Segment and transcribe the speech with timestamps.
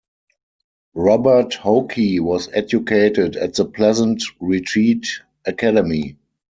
[0.95, 5.05] Robert Hoke was educated at the Pleasant Retreat
[5.45, 6.17] Academy.